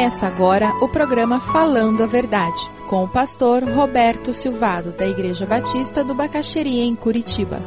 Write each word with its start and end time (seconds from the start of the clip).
Começa 0.00 0.26
agora 0.26 0.72
o 0.80 0.88
programa 0.88 1.38
Falando 1.38 2.02
a 2.02 2.06
Verdade, 2.06 2.58
com 2.88 3.04
o 3.04 3.08
pastor 3.08 3.62
Roberto 3.62 4.32
Silvado, 4.32 4.92
da 4.92 5.06
Igreja 5.06 5.44
Batista 5.44 6.02
do 6.02 6.14
Bacaxeria, 6.14 6.84
em 6.84 6.96
Curitiba. 6.96 7.60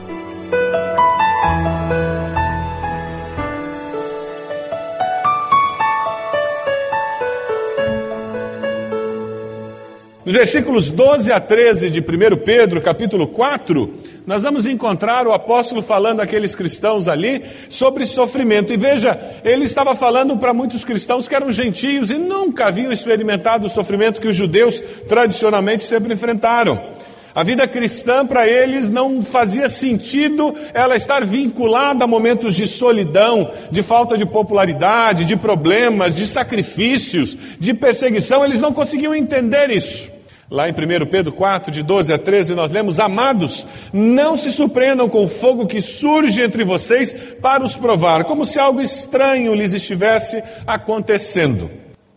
Nos 10.25 10.33
versículos 10.33 10.89
12 10.89 11.31
a 11.31 11.39
13 11.39 11.91
de 11.91 11.99
1 11.99 12.37
Pedro, 12.43 12.81
capítulo 12.81 13.27
4, 13.27 13.93
nós 14.25 14.43
vamos 14.43 14.65
encontrar 14.65 15.27
o 15.27 15.33
apóstolo 15.33 15.81
falando 15.81 16.21
àqueles 16.21 16.55
cristãos 16.55 17.07
ali 17.07 17.43
sobre 17.69 18.05
sofrimento. 18.05 18.71
E 18.73 18.77
veja, 18.77 19.19
ele 19.43 19.65
estava 19.65 19.93
falando 19.95 20.37
para 20.37 20.53
muitos 20.53 20.85
cristãos 20.85 21.27
que 21.27 21.35
eram 21.35 21.51
gentios 21.51 22.09
e 22.09 22.15
nunca 22.15 22.67
haviam 22.67 22.91
experimentado 22.91 23.67
o 23.67 23.69
sofrimento 23.69 24.21
que 24.21 24.27
os 24.27 24.35
judeus 24.35 24.81
tradicionalmente 25.07 25.83
sempre 25.83 26.13
enfrentaram. 26.13 26.93
A 27.35 27.43
vida 27.43 27.67
cristã 27.67 28.25
para 28.25 28.47
eles 28.47 28.89
não 28.91 29.25
fazia 29.25 29.67
sentido 29.67 30.53
ela 30.71 30.95
estar 30.95 31.25
vinculada 31.25 32.03
a 32.03 32.07
momentos 32.07 32.55
de 32.55 32.67
solidão, 32.67 33.51
de 33.71 33.81
falta 33.81 34.15
de 34.15 34.25
popularidade, 34.25 35.25
de 35.25 35.35
problemas, 35.35 36.15
de 36.15 36.27
sacrifícios, 36.27 37.35
de 37.59 37.73
perseguição. 37.73 38.45
Eles 38.45 38.59
não 38.59 38.71
conseguiam 38.71 39.15
entender 39.15 39.71
isso. 39.71 40.12
Lá 40.53 40.69
em 40.69 40.71
1 40.71 41.07
Pedro 41.07 41.31
4, 41.31 41.71
de 41.71 41.81
12 41.81 42.13
a 42.13 42.17
13, 42.19 42.53
nós 42.53 42.71
lemos: 42.71 42.99
Amados, 42.99 43.65
não 43.91 44.37
se 44.37 44.51
surpreendam 44.51 45.09
com 45.09 45.23
o 45.23 45.27
fogo 45.27 45.65
que 45.65 45.81
surge 45.81 46.43
entre 46.43 46.63
vocês 46.63 47.11
para 47.41 47.63
os 47.63 47.75
provar, 47.75 48.25
como 48.25 48.45
se 48.45 48.59
algo 48.59 48.79
estranho 48.79 49.55
lhes 49.55 49.73
estivesse 49.73 50.43
acontecendo. 50.67 51.71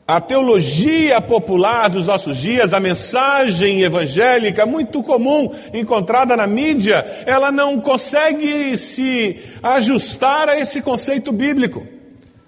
A 0.07 0.21
teologia 0.21 1.19
popular 1.19 1.89
dos 1.89 2.05
nossos 2.05 2.37
dias, 2.37 2.75
a 2.75 2.79
mensagem 2.79 3.81
evangélica 3.81 4.67
muito 4.67 5.03
comum 5.03 5.51
encontrada 5.73 6.37
na 6.37 6.47
mídia, 6.47 7.07
ela 7.25 7.51
não 7.51 7.81
consegue 7.81 8.77
se 8.77 9.41
ajustar 9.63 10.51
a 10.51 10.61
esse 10.61 10.83
conceito 10.83 11.33
bíblico. 11.33 11.96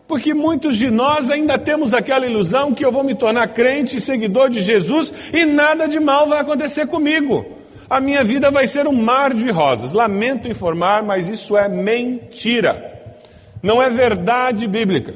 Porque 0.09 0.33
muitos 0.33 0.79
de 0.79 0.91
nós 0.91 1.31
ainda 1.31 1.59
temos 1.59 1.93
aquela 1.93 2.27
ilusão 2.27 2.73
que 2.73 2.83
eu 2.83 2.91
vou 2.91 3.05
me 3.05 3.15
tornar 3.15 3.47
crente 3.49 3.99
e 3.99 4.01
seguidor 4.01 4.49
de 4.49 4.63
Jesus 4.63 5.13
e 5.35 5.45
nada 5.45 5.87
de 5.87 6.01
mal 6.01 6.27
vai 6.27 6.41
acontecer 6.41 6.87
comigo. 6.87 7.45
A 7.91 8.01
minha 8.01 8.25
vida 8.25 8.51
vai 8.51 8.67
ser 8.67 8.87
um 8.87 8.93
mar 8.93 9.35
de 9.35 9.51
rosas. 9.51 9.93
Lamento 9.93 10.49
informar, 10.49 11.03
mas 11.03 11.29
isso 11.29 11.55
é 11.55 11.69
mentira. 11.69 12.95
Não 13.63 13.83
é 13.83 13.91
verdade 13.91 14.67
bíblica. 14.67 15.15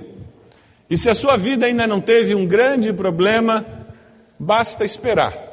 E 0.90 0.98
se 0.98 1.08
a 1.08 1.14
sua 1.14 1.38
vida 1.38 1.64
ainda 1.64 1.86
não 1.86 2.00
teve 2.00 2.34
um 2.34 2.46
grande 2.46 2.92
problema, 2.92 3.64
basta 4.38 4.84
esperar. 4.84 5.51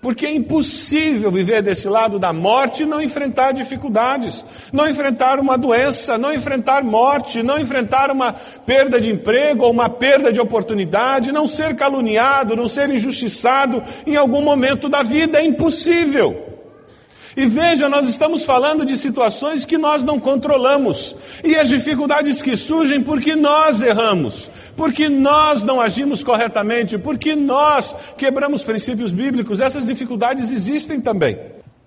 Porque 0.00 0.26
é 0.26 0.32
impossível 0.32 1.30
viver 1.30 1.60
desse 1.60 1.88
lado 1.88 2.20
da 2.20 2.32
morte 2.32 2.84
e 2.84 2.86
não 2.86 3.02
enfrentar 3.02 3.50
dificuldades, 3.50 4.44
não 4.72 4.88
enfrentar 4.88 5.40
uma 5.40 5.58
doença, 5.58 6.16
não 6.16 6.32
enfrentar 6.32 6.84
morte, 6.84 7.42
não 7.42 7.58
enfrentar 7.58 8.08
uma 8.10 8.32
perda 8.32 9.00
de 9.00 9.10
emprego 9.10 9.64
ou 9.64 9.72
uma 9.72 9.88
perda 9.88 10.32
de 10.32 10.40
oportunidade, 10.40 11.32
não 11.32 11.48
ser 11.48 11.74
caluniado, 11.74 12.54
não 12.54 12.68
ser 12.68 12.88
injustiçado 12.90 13.82
em 14.06 14.14
algum 14.14 14.40
momento 14.40 14.88
da 14.88 15.02
vida. 15.02 15.40
É 15.40 15.44
impossível. 15.44 16.47
E 17.38 17.46
veja, 17.46 17.88
nós 17.88 18.08
estamos 18.08 18.42
falando 18.42 18.84
de 18.84 18.96
situações 18.96 19.64
que 19.64 19.78
nós 19.78 20.02
não 20.02 20.18
controlamos. 20.18 21.14
E 21.44 21.54
as 21.54 21.68
dificuldades 21.68 22.42
que 22.42 22.56
surgem 22.56 23.00
porque 23.00 23.36
nós 23.36 23.80
erramos, 23.80 24.50
porque 24.76 25.08
nós 25.08 25.62
não 25.62 25.80
agimos 25.80 26.24
corretamente, 26.24 26.98
porque 26.98 27.36
nós 27.36 27.94
quebramos 28.16 28.64
princípios 28.64 29.12
bíblicos. 29.12 29.60
Essas 29.60 29.86
dificuldades 29.86 30.50
existem 30.50 31.00
também. 31.00 31.38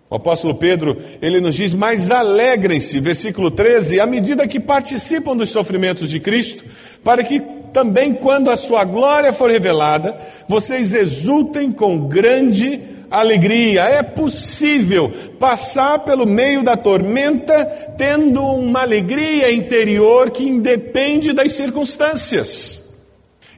O 0.09 0.15
apóstolo 0.15 0.55
Pedro, 0.55 0.97
ele 1.21 1.41
nos 1.41 1.55
diz: 1.55 1.73
"Mais 1.73 2.09
alegrem-se", 2.09 3.01
versículo 3.01 3.51
13, 3.51 3.99
à 3.99 4.07
medida 4.07 4.47
que 4.47 4.57
participam 4.57 5.35
dos 5.35 5.49
sofrimentos 5.49 6.09
de 6.09 6.21
Cristo, 6.21 6.63
para 7.03 7.25
que 7.25 7.41
também 7.73 8.13
quando 8.13 8.49
a 8.49 8.55
sua 8.55 8.85
glória 8.85 9.33
for 9.33 9.51
revelada, 9.51 10.17
vocês 10.47 10.93
exultem 10.93 11.73
com 11.73 12.07
grande 12.07 13.00
alegria. 13.11 13.83
É 13.83 14.01
possível 14.01 15.11
passar 15.37 15.99
pelo 15.99 16.25
meio 16.25 16.63
da 16.63 16.77
tormenta 16.77 17.65
tendo 17.97 18.41
uma 18.41 18.81
alegria 18.81 19.51
interior 19.51 20.31
que 20.31 20.43
independe 20.43 21.33
das 21.33 21.51
circunstâncias. 21.51 22.79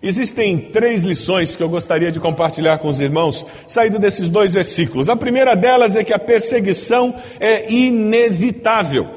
Existem 0.02 0.58
três 0.58 1.04
lições 1.04 1.56
que 1.56 1.64
eu 1.64 1.70
gostaria 1.70 2.12
de 2.12 2.20
compartilhar 2.20 2.78
com 2.80 2.90
os 2.90 3.00
irmãos, 3.00 3.46
saído 3.70 3.98
desses 3.98 4.28
dois 4.28 4.54
versículos. 4.54 5.08
A 5.08 5.16
primeira 5.16 5.56
delas 5.56 5.96
é 5.96 6.04
que 6.04 6.12
a 6.12 6.20
perseguição 6.20 7.16
é 7.40 7.72
inevitável. 7.72 9.08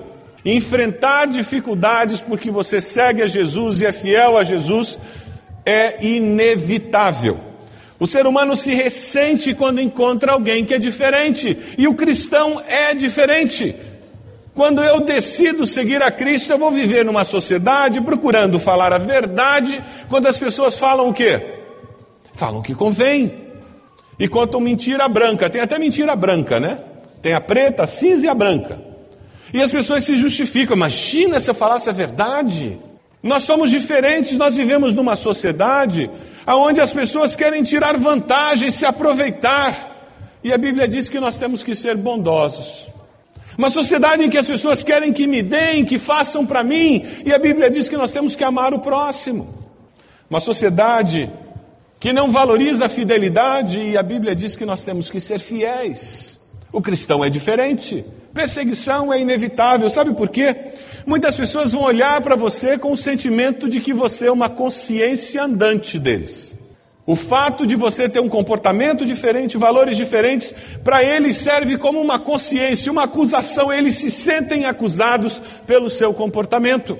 Enfrentar 0.44 1.26
dificuldades 1.26 2.20
porque 2.20 2.52
você 2.52 2.80
segue 2.80 3.20
a 3.20 3.26
Jesus 3.26 3.80
e 3.80 3.86
é 3.86 3.92
fiel 3.92 4.38
a 4.38 4.44
Jesus 4.44 4.96
é 5.66 6.06
inevitável. 6.06 7.40
O 7.98 8.06
ser 8.06 8.26
humano 8.26 8.54
se 8.54 8.74
ressente 8.74 9.54
quando 9.54 9.80
encontra 9.80 10.32
alguém 10.32 10.64
que 10.64 10.74
é 10.74 10.78
diferente, 10.78 11.56
e 11.78 11.88
o 11.88 11.94
cristão 11.94 12.62
é 12.66 12.94
diferente. 12.94 13.74
Quando 14.54 14.82
eu 14.82 15.00
decido 15.00 15.66
seguir 15.66 16.02
a 16.02 16.10
Cristo, 16.10 16.50
eu 16.50 16.58
vou 16.58 16.70
viver 16.70 17.04
numa 17.04 17.24
sociedade 17.24 18.00
procurando 18.00 18.58
falar 18.58 18.92
a 18.92 18.98
verdade, 18.98 19.82
quando 20.08 20.26
as 20.26 20.38
pessoas 20.38 20.78
falam 20.78 21.08
o 21.08 21.14
quê? 21.14 21.42
Falam 22.32 22.60
o 22.60 22.62
que 22.62 22.74
convém. 22.74 23.46
E 24.18 24.26
contam 24.28 24.60
mentira 24.60 25.06
branca, 25.08 25.50
tem 25.50 25.60
até 25.60 25.78
mentira 25.78 26.16
branca, 26.16 26.58
né? 26.58 26.78
Tem 27.20 27.34
a 27.34 27.40
preta, 27.40 27.82
a 27.82 27.86
cinza 27.86 28.24
e 28.26 28.28
a 28.28 28.34
branca. 28.34 28.80
E 29.52 29.62
as 29.62 29.70
pessoas 29.70 30.04
se 30.04 30.14
justificam, 30.14 30.74
imagina 30.76 31.38
se 31.38 31.50
eu 31.50 31.54
falasse 31.54 31.90
a 31.90 31.92
verdade. 31.92 32.78
Nós 33.22 33.42
somos 33.44 33.70
diferentes, 33.70 34.36
nós 34.36 34.54
vivemos 34.56 34.94
numa 34.94 35.16
sociedade 35.16 36.10
onde 36.54 36.80
as 36.80 36.92
pessoas 36.92 37.34
querem 37.34 37.62
tirar 37.62 37.96
vantagem, 37.96 38.70
se 38.70 38.86
aproveitar. 38.86 39.96
E 40.44 40.52
a 40.52 40.58
Bíblia 40.58 40.86
diz 40.86 41.08
que 41.08 41.18
nós 41.18 41.38
temos 41.38 41.64
que 41.64 41.74
ser 41.74 41.96
bondosos. 41.96 42.86
Uma 43.58 43.70
sociedade 43.70 44.22
em 44.22 44.30
que 44.30 44.36
as 44.36 44.46
pessoas 44.46 44.82
querem 44.82 45.12
que 45.12 45.26
me 45.26 45.42
deem, 45.42 45.84
que 45.84 45.98
façam 45.98 46.44
para 46.44 46.62
mim, 46.62 47.04
e 47.24 47.32
a 47.32 47.38
Bíblia 47.38 47.70
diz 47.70 47.88
que 47.88 47.96
nós 47.96 48.12
temos 48.12 48.36
que 48.36 48.44
amar 48.44 48.74
o 48.74 48.80
próximo. 48.80 49.64
Uma 50.28 50.40
sociedade 50.40 51.30
que 51.98 52.12
não 52.12 52.30
valoriza 52.30 52.86
a 52.86 52.88
fidelidade, 52.88 53.80
e 53.80 53.96
a 53.96 54.02
Bíblia 54.02 54.36
diz 54.36 54.54
que 54.54 54.66
nós 54.66 54.84
temos 54.84 55.10
que 55.10 55.20
ser 55.20 55.40
fiéis. 55.40 56.38
O 56.70 56.82
cristão 56.82 57.24
é 57.24 57.30
diferente. 57.30 58.04
Perseguição 58.36 59.10
é 59.10 59.18
inevitável. 59.18 59.88
Sabe 59.88 60.12
por 60.12 60.28
quê? 60.28 60.54
Muitas 61.06 61.34
pessoas 61.34 61.72
vão 61.72 61.82
olhar 61.82 62.20
para 62.20 62.36
você 62.36 62.76
com 62.76 62.92
o 62.92 62.96
sentimento 62.96 63.66
de 63.66 63.80
que 63.80 63.94
você 63.94 64.26
é 64.26 64.30
uma 64.30 64.50
consciência 64.50 65.42
andante 65.42 65.98
deles. 65.98 66.54
O 67.06 67.16
fato 67.16 67.66
de 67.66 67.74
você 67.74 68.10
ter 68.10 68.20
um 68.20 68.28
comportamento 68.28 69.06
diferente, 69.06 69.56
valores 69.56 69.96
diferentes, 69.96 70.54
para 70.84 71.02
eles 71.02 71.36
serve 71.36 71.78
como 71.78 71.98
uma 71.98 72.18
consciência, 72.18 72.92
uma 72.92 73.04
acusação. 73.04 73.72
Eles 73.72 73.94
se 73.94 74.10
sentem 74.10 74.66
acusados 74.66 75.40
pelo 75.66 75.88
seu 75.88 76.12
comportamento. 76.12 76.98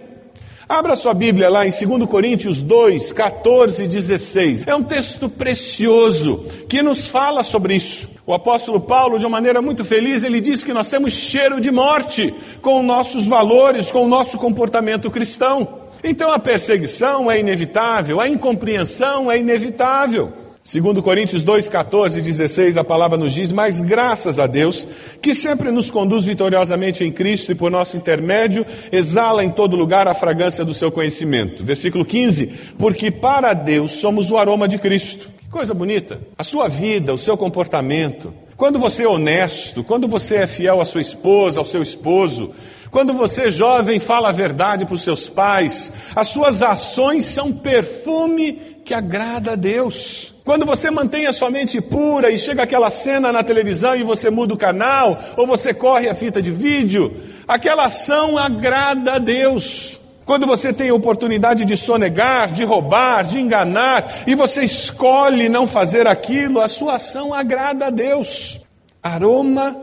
Abra 0.68 0.96
sua 0.96 1.14
Bíblia 1.14 1.48
lá 1.48 1.64
em 1.64 1.70
2 1.70 2.10
Coríntios 2.10 2.60
2, 2.60 3.12
14 3.12 3.84
e 3.84 3.86
16. 3.86 4.66
É 4.66 4.74
um 4.74 4.82
texto 4.82 5.28
precioso 5.28 6.44
que 6.68 6.82
nos 6.82 7.06
fala 7.06 7.44
sobre 7.44 7.76
isso. 7.76 8.08
O 8.26 8.34
apóstolo 8.34 8.80
Paulo, 8.80 9.16
de 9.16 9.24
uma 9.24 9.36
maneira 9.36 9.62
muito 9.62 9.84
feliz, 9.84 10.24
ele 10.24 10.40
diz 10.40 10.64
que 10.64 10.72
nós 10.72 10.90
temos 10.90 11.12
cheiro 11.12 11.60
de 11.60 11.70
morte 11.70 12.34
com 12.60 12.82
nossos 12.82 13.28
valores, 13.28 13.92
com 13.92 14.04
o 14.04 14.08
nosso 14.08 14.38
comportamento 14.38 15.08
cristão. 15.08 15.82
Então 16.02 16.32
a 16.32 16.38
perseguição 16.38 17.30
é 17.30 17.38
inevitável, 17.38 18.20
a 18.20 18.28
incompreensão 18.28 19.30
é 19.30 19.38
inevitável. 19.38 20.32
Segundo 20.66 21.00
Coríntios 21.00 21.44
2, 21.44 21.68
14 21.68 22.18
e 22.18 22.22
16, 22.22 22.76
a 22.76 22.82
palavra 22.82 23.16
nos 23.16 23.32
diz, 23.32 23.52
mas 23.52 23.80
graças 23.80 24.40
a 24.40 24.48
Deus, 24.48 24.84
que 25.22 25.32
sempre 25.32 25.70
nos 25.70 25.92
conduz 25.92 26.24
vitoriosamente 26.24 27.04
em 27.04 27.12
Cristo 27.12 27.52
e 27.52 27.54
por 27.54 27.70
nosso 27.70 27.96
intermédio, 27.96 28.66
exala 28.90 29.44
em 29.44 29.50
todo 29.50 29.76
lugar 29.76 30.08
a 30.08 30.14
fragrância 30.14 30.64
do 30.64 30.74
seu 30.74 30.90
conhecimento. 30.90 31.62
Versículo 31.62 32.04
15, 32.04 32.46
porque 32.76 33.12
para 33.12 33.54
Deus 33.54 33.92
somos 33.92 34.32
o 34.32 34.36
aroma 34.36 34.66
de 34.66 34.76
Cristo. 34.76 35.28
Que 35.38 35.48
coisa 35.48 35.72
bonita. 35.72 36.20
A 36.36 36.42
sua 36.42 36.66
vida, 36.66 37.14
o 37.14 37.18
seu 37.18 37.36
comportamento. 37.36 38.34
Quando 38.56 38.80
você 38.80 39.04
é 39.04 39.08
honesto, 39.08 39.84
quando 39.84 40.08
você 40.08 40.38
é 40.38 40.46
fiel 40.48 40.80
à 40.80 40.84
sua 40.84 41.00
esposa, 41.00 41.60
ao 41.60 41.64
seu 41.64 41.80
esposo, 41.80 42.50
quando 42.90 43.12
você, 43.12 43.52
jovem, 43.52 44.00
fala 44.00 44.30
a 44.30 44.32
verdade 44.32 44.84
para 44.84 44.96
os 44.96 45.02
seus 45.02 45.28
pais, 45.28 45.92
as 46.16 46.26
suas 46.26 46.60
ações 46.60 47.24
são 47.24 47.52
perfume 47.52 48.54
que 48.84 48.92
agrada 48.92 49.52
a 49.52 49.54
Deus. 49.54 50.34
Quando 50.46 50.64
você 50.64 50.92
mantém 50.92 51.26
a 51.26 51.32
sua 51.32 51.50
mente 51.50 51.80
pura 51.80 52.30
e 52.30 52.38
chega 52.38 52.62
aquela 52.62 52.88
cena 52.88 53.32
na 53.32 53.42
televisão 53.42 53.96
e 53.96 54.04
você 54.04 54.30
muda 54.30 54.54
o 54.54 54.56
canal, 54.56 55.18
ou 55.36 55.44
você 55.44 55.74
corre 55.74 56.08
a 56.08 56.14
fita 56.14 56.40
de 56.40 56.52
vídeo, 56.52 57.16
aquela 57.48 57.86
ação 57.86 58.38
agrada 58.38 59.14
a 59.14 59.18
Deus. 59.18 59.98
Quando 60.24 60.46
você 60.46 60.72
tem 60.72 60.88
a 60.90 60.94
oportunidade 60.94 61.64
de 61.64 61.76
sonegar, 61.76 62.52
de 62.52 62.62
roubar, 62.62 63.24
de 63.24 63.40
enganar, 63.40 64.22
e 64.24 64.36
você 64.36 64.62
escolhe 64.62 65.48
não 65.48 65.66
fazer 65.66 66.06
aquilo, 66.06 66.60
a 66.60 66.68
sua 66.68 66.94
ação 66.94 67.34
agrada 67.34 67.86
a 67.86 67.90
Deus. 67.90 68.60
Aroma 69.02 69.76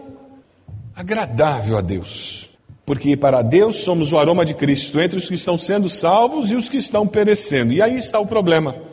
agradável 0.95 1.77
a 1.77 1.81
Deus. 1.81 2.51
Porque 2.85 3.17
para 3.17 3.41
Deus 3.41 3.83
somos 3.83 4.13
o 4.13 4.17
aroma 4.17 4.45
de 4.45 4.53
Cristo 4.53 4.97
entre 5.01 5.17
os 5.17 5.27
que 5.27 5.35
estão 5.35 5.57
sendo 5.57 5.89
salvos 5.89 6.51
e 6.51 6.55
os 6.55 6.69
que 6.69 6.77
estão 6.77 7.05
perecendo. 7.05 7.73
E 7.73 7.81
aí 7.81 7.97
está 7.97 8.17
o 8.17 8.25
problema. 8.25 8.92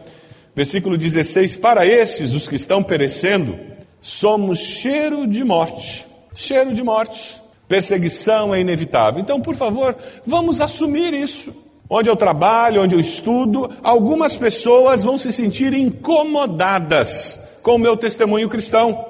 Versículo 0.60 0.98
16: 0.98 1.56
Para 1.56 1.86
esses, 1.86 2.34
os 2.34 2.46
que 2.46 2.54
estão 2.54 2.82
perecendo, 2.82 3.58
somos 3.98 4.58
cheiro 4.58 5.26
de 5.26 5.42
morte. 5.42 6.06
Cheiro 6.34 6.74
de 6.74 6.82
morte. 6.82 7.40
Perseguição 7.66 8.54
é 8.54 8.60
inevitável. 8.60 9.22
Então, 9.22 9.40
por 9.40 9.56
favor, 9.56 9.96
vamos 10.26 10.60
assumir 10.60 11.14
isso. 11.14 11.54
Onde 11.88 12.10
eu 12.10 12.14
trabalho, 12.14 12.82
onde 12.82 12.94
eu 12.94 13.00
estudo, 13.00 13.70
algumas 13.82 14.36
pessoas 14.36 15.02
vão 15.02 15.16
se 15.16 15.32
sentir 15.32 15.72
incomodadas 15.72 17.38
com 17.62 17.76
o 17.76 17.78
meu 17.78 17.96
testemunho 17.96 18.46
cristão. 18.50 19.02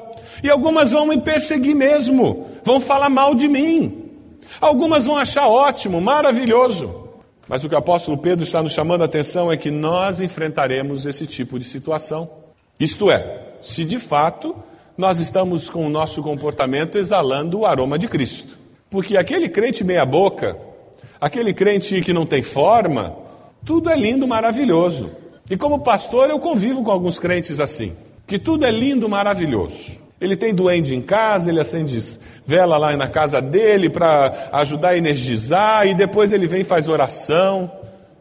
E 0.44 0.48
algumas 0.48 0.92
vão 0.92 1.04
me 1.04 1.20
perseguir 1.20 1.74
mesmo, 1.74 2.46
vão 2.62 2.78
falar 2.78 3.10
mal 3.10 3.34
de 3.34 3.48
mim. 3.48 4.04
Algumas 4.60 5.04
vão 5.04 5.16
achar 5.16 5.48
ótimo, 5.48 6.00
maravilhoso. 6.00 7.09
Mas 7.50 7.64
o 7.64 7.68
que 7.68 7.74
o 7.74 7.78
apóstolo 7.78 8.16
Pedro 8.16 8.44
está 8.44 8.62
nos 8.62 8.70
chamando 8.70 9.02
a 9.02 9.06
atenção 9.06 9.50
é 9.50 9.56
que 9.56 9.72
nós 9.72 10.20
enfrentaremos 10.20 11.04
esse 11.04 11.26
tipo 11.26 11.58
de 11.58 11.64
situação. 11.64 12.30
Isto 12.78 13.10
é, 13.10 13.54
se 13.60 13.84
de 13.84 13.98
fato 13.98 14.54
nós 14.96 15.18
estamos 15.18 15.68
com 15.68 15.84
o 15.84 15.90
nosso 15.90 16.22
comportamento 16.22 16.96
exalando 16.96 17.58
o 17.58 17.66
aroma 17.66 17.98
de 17.98 18.06
Cristo. 18.06 18.56
Porque 18.88 19.16
aquele 19.16 19.48
crente 19.48 19.82
meia-boca, 19.82 20.56
aquele 21.20 21.52
crente 21.52 22.00
que 22.02 22.12
não 22.12 22.24
tem 22.24 22.40
forma, 22.40 23.16
tudo 23.64 23.90
é 23.90 23.96
lindo, 23.96 24.28
maravilhoso. 24.28 25.10
E 25.50 25.56
como 25.56 25.80
pastor, 25.80 26.30
eu 26.30 26.38
convivo 26.38 26.84
com 26.84 26.92
alguns 26.92 27.18
crentes 27.18 27.58
assim, 27.58 27.96
que 28.28 28.38
tudo 28.38 28.64
é 28.64 28.70
lindo, 28.70 29.08
maravilhoso. 29.08 29.98
Ele 30.20 30.36
tem 30.36 30.54
duende 30.54 30.94
em 30.94 31.02
casa, 31.02 31.50
ele 31.50 31.58
acende 31.58 32.00
vela 32.50 32.76
lá 32.76 32.96
na 32.96 33.08
casa 33.08 33.40
dele 33.40 33.88
para 33.88 34.48
ajudar 34.54 34.88
a 34.88 34.98
energizar, 34.98 35.86
e 35.86 35.94
depois 35.94 36.32
ele 36.32 36.48
vem 36.48 36.62
e 36.62 36.64
faz 36.64 36.88
oração. 36.88 37.70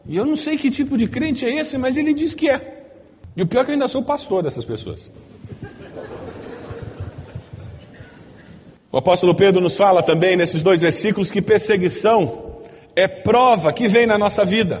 E 0.06 0.16
eu 0.16 0.24
não 0.24 0.36
sei 0.36 0.56
que 0.56 0.70
tipo 0.70 0.96
de 0.96 1.08
crente 1.08 1.44
é 1.44 1.52
esse, 1.56 1.76
mas 1.76 1.96
ele 1.96 2.14
diz 2.14 2.32
que 2.32 2.48
é. 2.48 2.84
E 3.36 3.42
o 3.42 3.46
pior 3.46 3.62
é 3.62 3.64
que 3.64 3.70
eu 3.70 3.72
ainda 3.72 3.88
sou 3.88 4.04
pastor 4.04 4.44
dessas 4.44 4.64
pessoas. 4.64 5.10
O 8.92 8.98
apóstolo 8.98 9.34
Pedro 9.34 9.60
nos 9.60 9.76
fala 9.76 10.00
também 10.00 10.36
nesses 10.36 10.62
dois 10.62 10.80
versículos 10.80 11.32
que 11.32 11.42
perseguição 11.42 12.60
é 12.94 13.08
prova 13.08 13.72
que 13.72 13.88
vem 13.88 14.06
na 14.06 14.16
nossa 14.16 14.44
vida. 14.44 14.80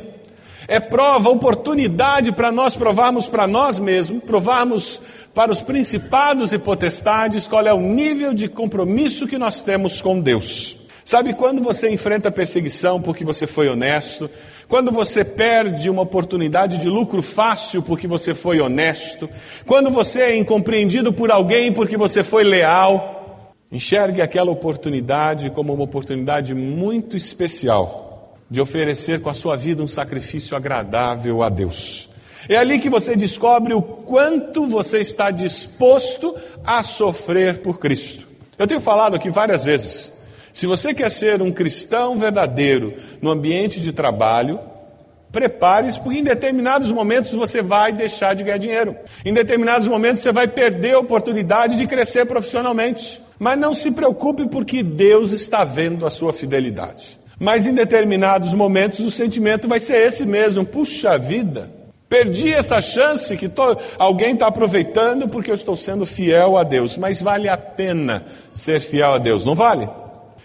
É 0.68 0.78
prova, 0.78 1.28
oportunidade 1.28 2.30
para 2.30 2.52
nós 2.52 2.76
provarmos 2.76 3.26
para 3.26 3.48
nós 3.48 3.80
mesmos, 3.80 4.22
provarmos 4.22 5.00
para 5.34 5.52
os 5.52 5.60
principados 5.60 6.52
e 6.52 6.58
potestades 6.58 7.46
qual 7.46 7.66
é 7.66 7.72
o 7.72 7.80
nível 7.80 8.34
de 8.34 8.48
compromisso 8.48 9.26
que 9.26 9.38
nós 9.38 9.62
temos 9.62 10.00
com 10.00 10.20
Deus. 10.20 10.76
Sabe 11.04 11.34
quando 11.34 11.62
você 11.62 11.90
enfrenta 11.90 12.30
perseguição 12.30 13.00
porque 13.00 13.24
você 13.24 13.46
foi 13.46 13.68
honesto, 13.68 14.30
quando 14.68 14.92
você 14.92 15.24
perde 15.24 15.90
uma 15.90 16.02
oportunidade 16.02 16.78
de 16.78 16.88
lucro 16.88 17.22
fácil 17.22 17.82
porque 17.82 18.06
você 18.06 18.34
foi 18.34 18.60
honesto, 18.60 19.28
quando 19.66 19.90
você 19.90 20.20
é 20.20 20.36
incompreendido 20.36 21.12
por 21.12 21.30
alguém 21.30 21.72
porque 21.72 21.96
você 21.96 22.22
foi 22.22 22.44
leal, 22.44 23.54
enxergue 23.72 24.20
aquela 24.20 24.50
oportunidade 24.50 25.50
como 25.50 25.72
uma 25.72 25.84
oportunidade 25.84 26.54
muito 26.54 27.16
especial 27.16 28.36
de 28.50 28.60
oferecer 28.60 29.20
com 29.20 29.30
a 29.30 29.34
sua 29.34 29.56
vida 29.56 29.82
um 29.82 29.88
sacrifício 29.88 30.56
agradável 30.56 31.42
a 31.42 31.48
Deus. 31.48 32.09
É 32.48 32.56
ali 32.56 32.78
que 32.78 32.90
você 32.90 33.14
descobre 33.14 33.74
o 33.74 33.82
quanto 33.82 34.66
você 34.66 35.00
está 35.00 35.30
disposto 35.30 36.36
a 36.64 36.82
sofrer 36.82 37.58
por 37.58 37.78
Cristo. 37.78 38.26
Eu 38.58 38.66
tenho 38.66 38.80
falado 38.80 39.16
aqui 39.16 39.30
várias 39.30 39.64
vezes. 39.64 40.12
Se 40.52 40.66
você 40.66 40.92
quer 40.92 41.10
ser 41.10 41.40
um 41.40 41.52
cristão 41.52 42.16
verdadeiro 42.16 42.94
no 43.22 43.30
ambiente 43.30 43.80
de 43.80 43.92
trabalho, 43.92 44.58
prepare-se, 45.30 46.00
porque 46.00 46.18
em 46.18 46.24
determinados 46.24 46.90
momentos 46.90 47.32
você 47.32 47.62
vai 47.62 47.92
deixar 47.92 48.34
de 48.34 48.42
ganhar 48.42 48.58
dinheiro. 48.58 48.96
Em 49.24 49.32
determinados 49.32 49.86
momentos 49.86 50.22
você 50.22 50.32
vai 50.32 50.48
perder 50.48 50.94
a 50.94 50.98
oportunidade 50.98 51.76
de 51.76 51.86
crescer 51.86 52.26
profissionalmente. 52.26 53.22
Mas 53.38 53.58
não 53.58 53.72
se 53.72 53.90
preocupe, 53.90 54.46
porque 54.48 54.82
Deus 54.82 55.32
está 55.32 55.64
vendo 55.64 56.04
a 56.04 56.10
sua 56.10 56.32
fidelidade. 56.32 57.18
Mas 57.38 57.66
em 57.66 57.72
determinados 57.72 58.52
momentos 58.52 59.00
o 59.00 59.10
sentimento 59.10 59.66
vai 59.66 59.80
ser 59.80 60.06
esse 60.06 60.26
mesmo: 60.26 60.66
puxa 60.66 61.16
vida, 61.16 61.70
Perdi 62.10 62.52
essa 62.52 62.82
chance 62.82 63.36
que 63.36 63.48
to... 63.48 63.62
alguém 63.96 64.34
está 64.34 64.48
aproveitando 64.48 65.28
porque 65.28 65.48
eu 65.48 65.54
estou 65.54 65.76
sendo 65.76 66.04
fiel 66.04 66.56
a 66.56 66.64
Deus. 66.64 66.96
Mas 66.96 67.22
vale 67.22 67.48
a 67.48 67.56
pena 67.56 68.24
ser 68.52 68.80
fiel 68.80 69.12
a 69.12 69.18
Deus, 69.18 69.44
não 69.44 69.54
vale? 69.54 69.88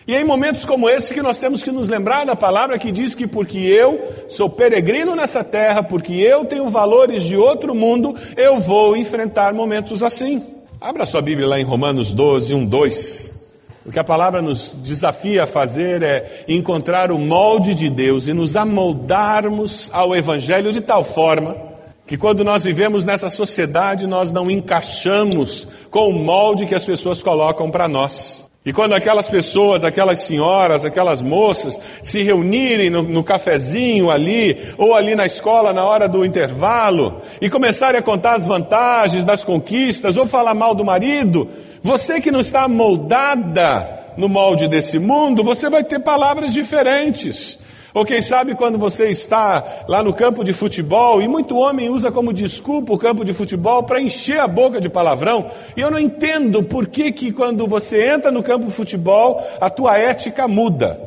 E 0.08 0.14
é 0.14 0.22
em 0.22 0.24
momentos 0.24 0.64
como 0.64 0.88
esse 0.88 1.12
que 1.12 1.24
nós 1.24 1.40
temos 1.40 1.64
que 1.64 1.72
nos 1.72 1.88
lembrar 1.88 2.24
da 2.24 2.36
palavra 2.36 2.78
que 2.78 2.92
diz 2.92 3.16
que 3.16 3.26
porque 3.26 3.58
eu 3.58 4.00
sou 4.30 4.48
peregrino 4.48 5.16
nessa 5.16 5.44
terra, 5.44 5.82
porque 5.82 6.14
eu 6.14 6.46
tenho 6.46 6.70
valores 6.70 7.24
de 7.24 7.36
outro 7.36 7.74
mundo, 7.74 8.16
eu 8.38 8.60
vou 8.60 8.96
enfrentar 8.96 9.52
momentos 9.52 10.04
assim. 10.04 10.44
Abra 10.80 11.04
sua 11.08 11.24
Bíblia 11.24 11.48
lá 11.48 11.60
em 11.60 11.64
Romanos 11.64 12.12
12, 12.12 12.54
1, 12.54 12.66
2. 12.68 13.35
O 13.86 13.92
que 13.92 14.00
a 14.00 14.04
palavra 14.04 14.42
nos 14.42 14.76
desafia 14.84 15.44
a 15.44 15.48
fazer 15.48 16.02
é 16.02 16.44
encontrar 16.48 17.12
o 17.12 17.20
molde 17.20 17.76
de 17.76 17.88
Deus 17.88 18.28
e 18.28 18.34
nos 18.34 18.56
amoldarmos 18.56 19.92
ao 19.94 20.16
Evangelho 20.16 20.74
de 20.74 20.82
tal 20.82 21.04
forma 21.04 21.56
que 22.08 22.18
quando 22.18 22.44
nós 22.44 22.64
vivemos 22.64 23.06
nessa 23.06 23.30
sociedade 23.30 24.08
nós 24.08 24.32
não 24.32 24.50
encaixamos 24.50 25.68
com 25.92 26.10
o 26.10 26.14
molde 26.14 26.66
que 26.66 26.74
as 26.74 26.86
pessoas 26.86 27.22
colocam 27.22 27.70
para 27.70 27.88
nós. 27.88 28.46
E 28.66 28.74
quando 28.74 28.94
aquelas 28.94 29.30
pessoas, 29.30 29.84
aquelas 29.84 30.22
senhoras, 30.22 30.84
aquelas 30.84 31.22
moças 31.22 31.78
se 32.02 32.24
reunirem 32.24 32.90
no, 32.90 33.04
no, 33.04 33.24
cafezinho 33.24 34.10
ali, 34.10 34.58
ou 34.76 34.96
ali 34.96 35.14
na 35.14 35.28
escola 35.28 35.72
na 35.72 35.86
hora 35.86 36.10
do 36.10 36.26
intervalo, 36.26 37.22
e 37.40 37.48
começarem 37.48 38.00
a 38.00 38.04
contar 38.04 38.34
as 38.34 38.48
vantagens 38.48 39.24
das 39.24 39.44
conquistas, 39.44 40.18
ou 40.18 40.26
falar 40.26 40.56
mal 40.56 40.74
do 40.74 40.84
marido, 40.84 41.48
você 41.84 42.20
que 42.20 42.32
não 42.32 42.40
está 42.40 42.68
moldada 42.68 43.88
no 44.18 44.28
molde 44.28 44.68
desse 44.68 44.98
mundo, 44.98 45.44
você 45.44 45.70
vai 45.70 45.84
ter 45.84 46.00
palavras 46.00 46.52
diferentes. 46.52 47.60
Ou 47.96 48.04
quem 48.04 48.22
sabe 48.22 48.56
quando 48.56 48.78
você 48.78 49.08
está 49.08 49.86
lá 49.88 50.04
no 50.04 50.14
campo 50.14 50.44
de 50.44 50.52
futebol, 50.52 51.22
e 51.22 51.30
muito 51.30 51.56
homem 51.56 51.90
usa 51.90 52.12
como 52.12 52.34
desculpa 52.34 52.94
o 52.94 52.98
campo 52.98 53.24
de 53.24 53.34
futebol 53.34 53.84
para 53.84 54.02
encher 54.02 54.38
a 54.42 54.50
boca 54.50 54.82
de 54.82 54.90
palavrão, 54.90 55.50
e 55.78 55.80
eu 55.80 55.90
não 55.90 55.98
entendo 55.98 56.62
por 56.62 56.88
que, 56.88 57.10
que 57.14 57.32
quando 57.32 57.66
você 57.66 58.10
entra 58.10 58.30
no 58.34 58.44
campo 58.44 58.66
de 58.66 58.74
futebol, 58.74 59.42
a 59.62 59.70
tua 59.70 59.98
ética 59.98 60.46
muda. 60.46 61.00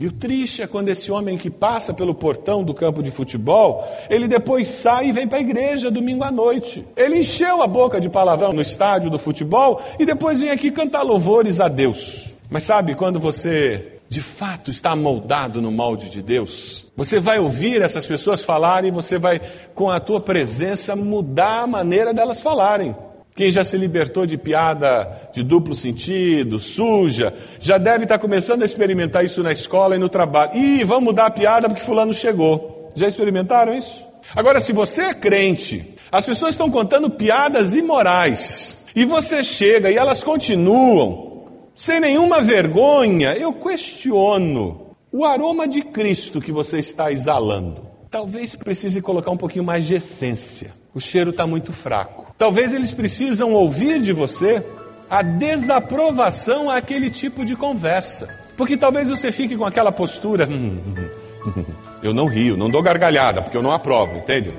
E 0.00 0.06
o 0.08 0.10
triste 0.10 0.62
é 0.62 0.66
quando 0.66 0.88
esse 0.88 1.12
homem 1.12 1.38
que 1.38 1.48
passa 1.48 1.94
pelo 1.94 2.12
portão 2.12 2.64
do 2.64 2.74
campo 2.74 3.04
de 3.04 3.12
futebol, 3.12 3.86
ele 4.10 4.26
depois 4.26 4.66
sai 4.66 5.10
e 5.10 5.12
vem 5.12 5.28
para 5.28 5.38
a 5.38 5.42
igreja 5.42 5.92
domingo 5.92 6.24
à 6.24 6.32
noite. 6.32 6.84
Ele 6.96 7.20
encheu 7.20 7.62
a 7.62 7.68
boca 7.68 8.00
de 8.00 8.08
palavrão 8.08 8.52
no 8.52 8.60
estádio 8.60 9.08
do 9.08 9.18
futebol 9.18 9.80
e 9.96 10.04
depois 10.04 10.40
vem 10.40 10.50
aqui 10.50 10.72
cantar 10.72 11.02
louvores 11.02 11.60
a 11.60 11.68
Deus. 11.68 12.30
Mas 12.50 12.64
sabe, 12.64 12.96
quando 12.96 13.20
você 13.20 13.92
de 14.12 14.20
fato 14.20 14.70
está 14.70 14.94
moldado 14.94 15.62
no 15.62 15.72
molde 15.72 16.10
de 16.10 16.20
Deus, 16.20 16.84
você 16.94 17.18
vai 17.18 17.38
ouvir 17.38 17.80
essas 17.80 18.06
pessoas 18.06 18.42
falarem 18.42 18.88
e 18.88 18.92
você 18.92 19.16
vai, 19.16 19.40
com 19.74 19.88
a 19.88 19.98
tua 19.98 20.20
presença, 20.20 20.94
mudar 20.94 21.62
a 21.62 21.66
maneira 21.66 22.12
delas 22.12 22.42
falarem. 22.42 22.94
Quem 23.34 23.50
já 23.50 23.64
se 23.64 23.78
libertou 23.78 24.26
de 24.26 24.36
piada 24.36 25.30
de 25.32 25.42
duplo 25.42 25.74
sentido, 25.74 26.60
suja, 26.60 27.32
já 27.58 27.78
deve 27.78 28.02
estar 28.04 28.18
começando 28.18 28.60
a 28.60 28.66
experimentar 28.66 29.24
isso 29.24 29.42
na 29.42 29.50
escola 29.50 29.96
e 29.96 29.98
no 29.98 30.10
trabalho. 30.10 30.54
Ih, 30.58 30.84
vamos 30.84 31.04
mudar 31.04 31.24
a 31.24 31.30
piada 31.30 31.66
porque 31.66 31.82
fulano 31.82 32.12
chegou. 32.12 32.90
Já 32.94 33.08
experimentaram 33.08 33.74
isso? 33.74 34.06
Agora, 34.36 34.60
se 34.60 34.74
você 34.74 35.04
é 35.04 35.14
crente, 35.14 35.94
as 36.10 36.26
pessoas 36.26 36.52
estão 36.52 36.70
contando 36.70 37.08
piadas 37.08 37.74
imorais, 37.74 38.84
e 38.94 39.06
você 39.06 39.42
chega 39.42 39.90
e 39.90 39.96
elas 39.96 40.22
continuam, 40.22 41.31
sem 41.74 42.00
nenhuma 42.00 42.42
vergonha, 42.42 43.34
eu 43.34 43.52
questiono 43.52 44.94
o 45.10 45.24
aroma 45.24 45.66
de 45.66 45.82
Cristo 45.82 46.40
que 46.40 46.52
você 46.52 46.78
está 46.78 47.10
exalando. 47.10 47.86
Talvez 48.10 48.54
precise 48.54 49.00
colocar 49.00 49.30
um 49.30 49.36
pouquinho 49.36 49.64
mais 49.64 49.84
de 49.86 49.94
essência. 49.94 50.70
O 50.94 51.00
cheiro 51.00 51.30
está 51.30 51.46
muito 51.46 51.72
fraco. 51.72 52.26
Talvez 52.36 52.74
eles 52.74 52.92
precisam 52.92 53.52
ouvir 53.52 54.00
de 54.00 54.12
você 54.12 54.64
a 55.08 55.22
desaprovação 55.22 56.70
àquele 56.70 57.10
tipo 57.10 57.44
de 57.44 57.56
conversa. 57.56 58.28
Porque 58.56 58.76
talvez 58.76 59.08
você 59.08 59.32
fique 59.32 59.56
com 59.56 59.64
aquela 59.64 59.90
postura. 59.90 60.46
Hum, 60.46 60.78
hum, 60.86 61.52
hum, 61.56 61.64
eu 62.02 62.12
não 62.12 62.26
rio, 62.26 62.56
não 62.56 62.68
dou 62.68 62.82
gargalhada, 62.82 63.40
porque 63.40 63.56
eu 63.56 63.62
não 63.62 63.72
aprovo, 63.72 64.18
entende? 64.18 64.52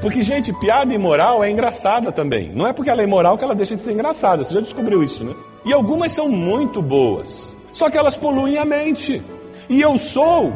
Porque, 0.00 0.22
gente, 0.22 0.52
piada 0.52 0.92
imoral 0.92 1.42
é 1.42 1.50
engraçada 1.50 2.12
também. 2.12 2.50
Não 2.54 2.66
é 2.66 2.72
porque 2.72 2.90
ela 2.90 3.00
é 3.00 3.04
imoral 3.04 3.38
que 3.38 3.44
ela 3.44 3.54
deixa 3.54 3.74
de 3.74 3.82
ser 3.82 3.92
engraçada. 3.92 4.44
Você 4.44 4.54
já 4.54 4.60
descobriu 4.60 5.02
isso, 5.02 5.24
né? 5.24 5.34
E 5.64 5.72
algumas 5.72 6.12
são 6.12 6.28
muito 6.28 6.82
boas. 6.82 7.56
Só 7.72 7.90
que 7.90 7.96
elas 7.98 8.16
poluem 8.16 8.58
a 8.58 8.64
mente. 8.64 9.22
E 9.68 9.80
eu 9.80 9.98
sou 9.98 10.52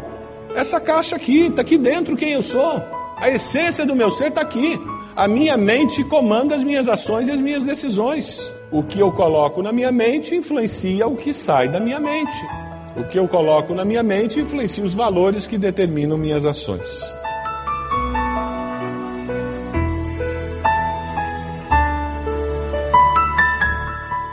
Essa 0.54 0.80
caixa 0.80 1.16
aqui, 1.16 1.42
está 1.42 1.62
aqui 1.62 1.76
dentro 1.78 2.16
quem 2.16 2.32
eu 2.32 2.42
sou. 2.42 2.82
A 3.16 3.28
essência 3.28 3.84
do 3.84 3.94
meu 3.94 4.10
ser 4.10 4.28
está 4.28 4.40
aqui. 4.40 4.80
A 5.14 5.28
minha 5.28 5.56
mente 5.56 6.02
comanda 6.04 6.54
as 6.54 6.62
minhas 6.62 6.88
ações 6.88 7.28
e 7.28 7.30
as 7.30 7.40
minhas 7.40 7.64
decisões. 7.64 8.52
O 8.70 8.82
que 8.82 8.98
eu 8.98 9.12
coloco 9.12 9.62
na 9.62 9.72
minha 9.72 9.92
mente 9.92 10.34
influencia 10.34 11.06
o 11.06 11.16
que 11.16 11.34
sai 11.34 11.68
da 11.68 11.80
minha 11.80 12.00
mente. 12.00 12.38
O 12.96 13.04
que 13.04 13.18
eu 13.18 13.28
coloco 13.28 13.74
na 13.74 13.84
minha 13.84 14.02
mente 14.02 14.40
influencia 14.40 14.82
os 14.84 14.94
valores 14.94 15.46
que 15.46 15.58
determinam 15.58 16.16
minhas 16.16 16.44
ações. 16.44 17.14